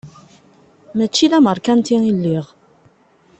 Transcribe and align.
Mačči 0.97 1.25
d 1.31 1.33
ameṛkanti 1.37 1.97
i 2.09 2.11
lliɣ. 2.17 2.45